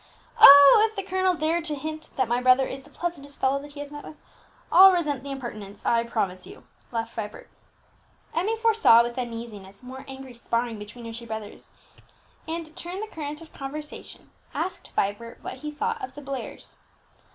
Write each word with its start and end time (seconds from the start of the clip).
"Oh, 0.41 0.87
if 0.89 0.95
the 0.95 1.03
colonel 1.03 1.35
dare 1.35 1.61
to 1.61 1.75
hint 1.75 2.09
that 2.15 2.27
my 2.27 2.41
brother 2.41 2.65
is 2.65 2.81
the 2.81 2.89
pleasantest 2.89 3.39
fellow 3.39 3.59
that 3.61 3.73
he 3.73 3.81
has 3.81 3.91
met 3.91 4.03
with, 4.03 4.15
I'll 4.71 4.91
resent 4.91 5.21
the 5.23 5.29
impertinence, 5.29 5.85
I 5.85 6.03
promise 6.05 6.47
you," 6.47 6.63
laughed 6.91 7.13
Vibert. 7.13 7.51
Emmie 8.33 8.57
foresaw, 8.57 9.03
with 9.03 9.19
uneasiness, 9.19 9.83
more 9.83 10.03
angry 10.07 10.33
sparring 10.33 10.79
between 10.79 11.05
her 11.05 11.13
two 11.13 11.27
brothers, 11.27 11.69
and, 12.47 12.65
to 12.65 12.73
turn 12.73 12.99
the 12.99 13.05
current 13.05 13.43
of 13.43 13.53
conversation, 13.53 14.31
asked 14.55 14.89
Vibert 14.95 15.37
what 15.43 15.57
he 15.57 15.69
thought 15.69 16.03
of 16.03 16.15
the 16.15 16.21
Blairs. 16.21 16.79